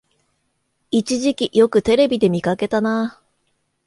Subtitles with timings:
[0.89, 3.21] 一時期よくテレビで見かけたなあ